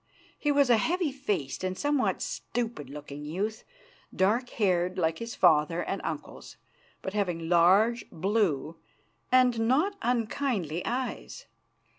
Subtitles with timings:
[0.39, 3.63] He was a heavy faced and somewhat stupid looking youth,
[4.11, 6.57] dark haired, like his father and uncles,
[7.03, 8.77] but having large, blue,
[9.31, 11.45] and not unkindly eyes.